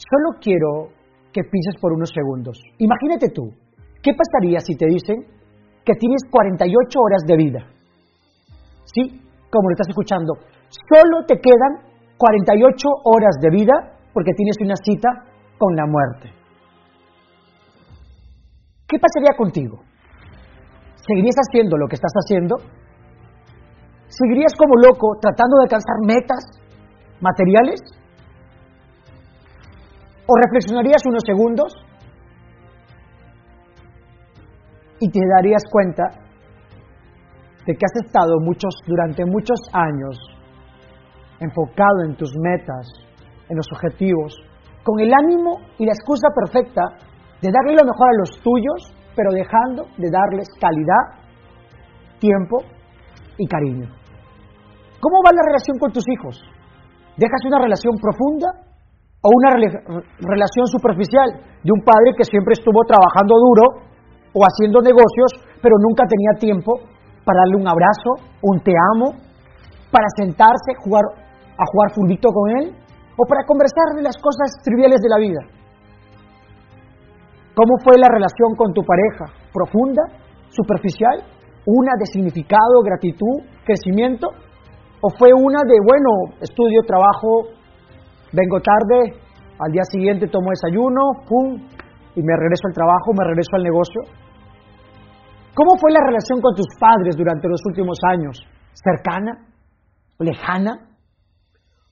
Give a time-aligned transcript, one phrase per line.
[0.00, 0.88] Solo quiero
[1.32, 2.56] que pienses por unos segundos.
[2.78, 3.52] Imagínate tú,
[4.02, 5.20] ¿qué pasaría si te dicen
[5.84, 7.60] que tienes 48 horas de vida?
[8.84, 10.34] Sí, como lo estás escuchando,
[10.88, 11.84] solo te quedan
[12.16, 13.74] 48 horas de vida
[14.14, 15.08] porque tienes una cita
[15.58, 16.32] con la muerte.
[18.88, 19.84] ¿Qué pasaría contigo?
[21.06, 22.56] ¿Seguirías haciendo lo que estás haciendo?
[24.08, 26.44] ¿Seguirías como loco tratando de alcanzar metas
[27.20, 27.99] materiales?
[30.30, 31.72] ¿O reflexionarías unos segundos
[35.00, 36.04] y te darías cuenta
[37.66, 40.14] de que has estado muchos, durante muchos años
[41.40, 42.86] enfocado en tus metas,
[43.48, 44.36] en los objetivos,
[44.84, 46.82] con el ánimo y la excusa perfecta
[47.42, 51.26] de darle lo mejor a los tuyos, pero dejando de darles calidad,
[52.20, 52.58] tiempo
[53.36, 53.88] y cariño.
[55.00, 56.40] ¿Cómo va la relación con tus hijos?
[57.16, 58.69] ¿Dejas una relación profunda
[59.22, 61.28] o una relación superficial
[61.62, 63.84] de un padre que siempre estuvo trabajando duro
[64.32, 66.80] o haciendo negocios, pero nunca tenía tiempo
[67.24, 69.12] para darle un abrazo, un te amo,
[69.92, 72.72] para sentarse jugar, a jugar fulbito con él
[73.18, 75.42] o para conversar de las cosas triviales de la vida.
[77.52, 79.36] ¿Cómo fue la relación con tu pareja?
[79.52, 80.00] ¿Profunda?
[80.48, 81.28] ¿Superficial?
[81.66, 84.28] ¿Una de significado, gratitud, crecimiento?
[85.02, 87.59] ¿O fue una de, bueno, estudio, trabajo,
[88.32, 89.14] vengo tarde,
[89.58, 91.60] al día siguiente tomo desayuno, pum,
[92.14, 94.02] y me regreso al trabajo, me regreso al negocio.
[95.54, 98.40] ¿Cómo fue la relación con tus padres durante los últimos años?
[98.72, 99.46] ¿Cercana?
[100.18, 100.88] ¿Lejana?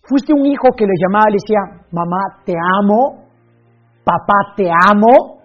[0.03, 3.28] ¿Fuiste un hijo que le llamaba y le decía, mamá, te amo?
[4.05, 5.42] ¿Papá, te amo?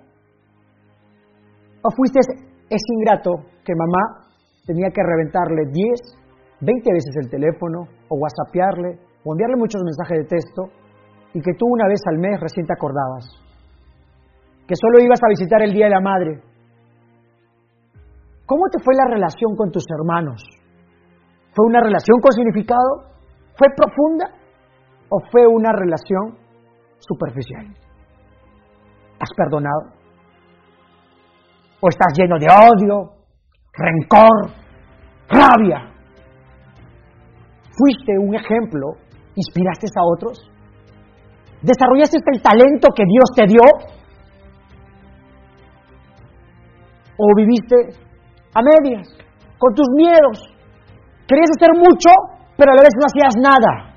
[1.82, 2.20] ¿O fuiste
[2.70, 3.32] ese ingrato
[3.66, 4.24] que mamá
[4.66, 6.24] tenía que reventarle 10,
[6.62, 10.64] 20 veces el teléfono, o whatsappearle, o enviarle muchos mensajes de texto,
[11.34, 13.26] y que tú una vez al mes recién te acordabas,
[14.68, 16.42] que solo ibas a visitar el Día de la Madre.
[18.46, 20.44] ¿Cómo te fue la relación con tus hermanos?
[21.56, 23.14] ¿Fue una relación con significado?
[23.56, 24.30] ¿Fue profunda?
[25.10, 26.38] ¿O fue una relación
[27.00, 27.68] superficial?
[29.20, 29.94] ¿Has perdonado?
[31.80, 33.12] ¿O estás lleno de odio,
[33.74, 34.52] rencor,
[35.30, 35.94] rabia?
[37.76, 38.94] ¿Fuiste un ejemplo?
[39.36, 40.54] ¿Inspiraste a otros?
[41.64, 43.64] ¿Desarrollaste el talento que Dios te dio?
[47.16, 47.96] ¿O viviste
[48.54, 49.08] a medias,
[49.58, 50.44] con tus miedos?
[51.26, 52.12] Querías hacer mucho,
[52.58, 53.96] pero a la vez no hacías nada.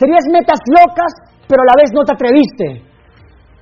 [0.00, 1.12] Tenías metas locas,
[1.44, 2.88] pero a la vez no te atreviste.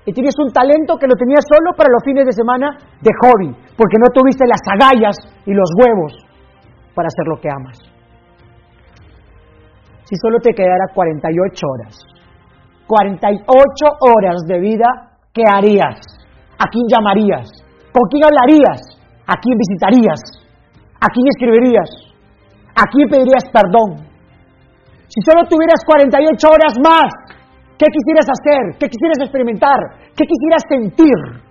[0.07, 3.51] Y tenías un talento que lo tenías solo para los fines de semana de hobby,
[3.75, 6.15] porque no tuviste las agallas y los huevos
[6.95, 7.79] para hacer lo que amas.
[10.05, 12.16] Si solo te quedara 48 horas
[12.87, 13.45] 48
[14.01, 16.01] horas de vida, ¿qué harías?
[16.59, 17.49] ¿A quién llamarías?
[17.93, 18.81] ¿Con quién hablarías?
[19.27, 20.21] ¿A quién visitarías?
[21.01, 21.91] ¿A quién escribirías?
[22.77, 24.07] ¿A quién pedirías perdón?
[25.09, 27.11] Si solo tuvieras 48 horas más,
[27.79, 28.79] ¿qué quisieras hacer?
[28.79, 29.79] ¿Qué quisieras experimentar?
[30.15, 31.47] ¿Qué quisieras sentir?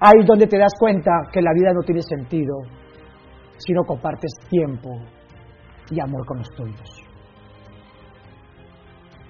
[0.00, 2.54] Ahí donde te das cuenta que la vida no tiene sentido
[3.58, 4.90] si no compartes tiempo
[5.90, 7.07] y amor con los tuyos.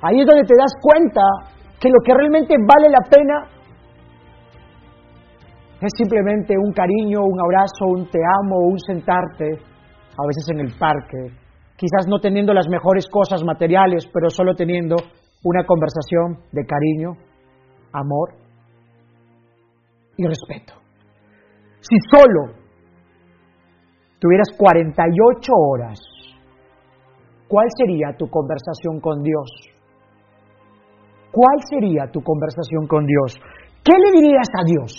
[0.02, 1.20] Ahí es donde te das cuenta
[1.80, 3.58] que lo que realmente vale la pena
[5.80, 9.44] es simplemente un cariño, un abrazo, un te amo, un sentarte,
[10.18, 11.30] a veces en el parque,
[11.76, 14.96] quizás no teniendo las mejores cosas materiales, pero solo teniendo
[15.44, 17.12] una conversación de cariño,
[17.92, 18.34] amor
[20.16, 20.74] y respeto.
[21.80, 22.54] Si solo
[24.18, 25.98] tuvieras 48 horas,
[27.46, 29.77] ¿cuál sería tu conversación con Dios?
[31.32, 33.36] ¿Cuál sería tu conversación con Dios?
[33.84, 34.92] ¿Qué le dirías a Dios?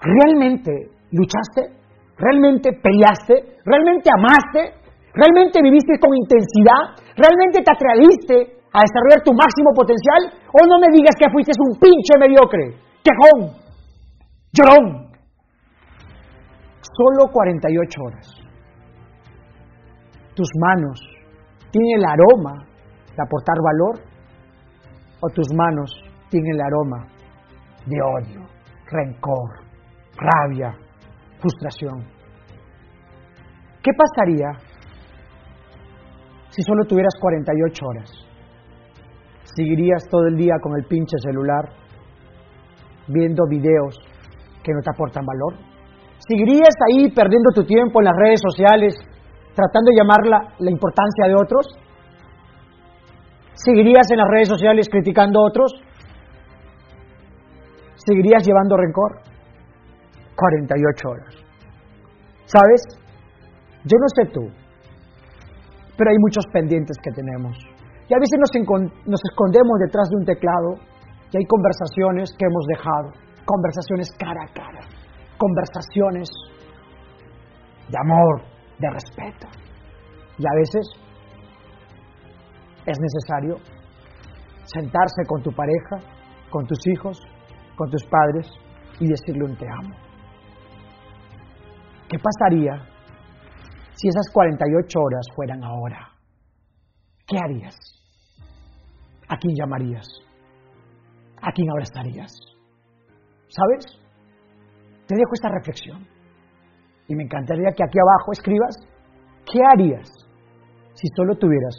[0.00, 0.72] ¿Realmente
[1.12, 1.76] luchaste?
[2.16, 3.60] ¿Realmente peleaste?
[3.64, 4.80] ¿Realmente amaste?
[5.12, 6.96] ¿Realmente viviste con intensidad?
[7.16, 10.32] ¿Realmente te atreviste a desarrollar tu máximo potencial?
[10.52, 12.76] ¿O no me digas que fuiste un pinche mediocre?
[13.02, 13.56] ¡Quejón!
[14.52, 15.10] ¡Llorón!
[16.80, 18.26] Solo 48 horas.
[20.34, 21.19] Tus manos
[21.70, 22.66] tiene el aroma
[23.16, 24.00] de aportar valor
[25.20, 25.90] o tus manos
[26.28, 27.06] tienen el aroma
[27.86, 28.46] de odio,
[28.86, 29.50] rencor,
[30.16, 30.76] rabia,
[31.40, 32.04] frustración.
[33.82, 34.52] ¿Qué pasaría
[36.50, 38.10] si solo tuvieras 48 horas?
[39.56, 41.70] ¿Seguirías todo el día con el pinche celular
[43.08, 43.96] viendo videos
[44.62, 45.54] que no te aportan valor?
[46.28, 48.94] ¿Seguirías ahí perdiendo tu tiempo en las redes sociales
[49.54, 50.26] tratando de llamar
[50.58, 51.66] la, importancia de otros?
[53.54, 55.72] ¿Seguirías en las redes sociales criticando a otros?
[57.96, 59.20] ¿Seguirías llevando rencor?
[60.36, 61.34] 48 horas.
[62.46, 62.82] ¿Sabes?
[63.84, 64.48] Yo no sé tú,
[65.96, 67.56] pero hay muchos pendientes que tenemos.
[68.08, 68.50] Y a veces nos,
[69.06, 70.74] nos escondemos detrás de un teclado
[71.30, 73.12] y hay conversaciones que hemos dejado,
[73.44, 74.80] conversaciones cara a cara,
[75.38, 76.28] conversaciones
[77.88, 78.42] de amor,
[78.80, 79.46] de respeto.
[80.38, 80.88] Y a veces
[82.86, 83.56] es necesario
[84.64, 85.98] sentarse con tu pareja,
[86.50, 87.20] con tus hijos,
[87.76, 88.50] con tus padres
[88.98, 89.94] y decirle un te amo.
[92.08, 92.86] ¿Qué pasaría
[93.94, 96.10] si esas 48 horas fueran ahora?
[97.26, 97.76] ¿Qué harías?
[99.28, 100.06] ¿A quién llamarías?
[101.40, 102.32] ¿A quién abrazarías?
[103.48, 103.86] ¿Sabes?
[105.06, 106.06] Te dejo esta reflexión.
[107.10, 108.76] Y me encantaría que aquí abajo escribas,
[109.44, 110.08] ¿qué harías
[110.94, 111.74] si solo tuvieras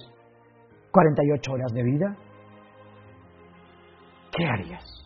[0.92, 2.18] 48 horas de vida?
[4.36, 5.01] ¿Qué harías?